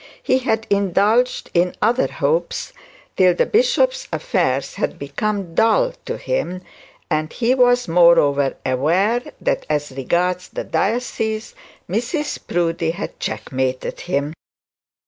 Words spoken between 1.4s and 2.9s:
in other hopes